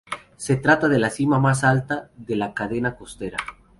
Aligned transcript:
Se 0.35 0.55
trata 0.55 0.87
de 0.87 0.97
la 0.97 1.11
cima 1.11 1.37
más 1.37 1.63
alta 1.63 2.09
de 2.17 2.35
la 2.35 2.55
Cadena 2.55 2.95
Costera. 2.95 3.37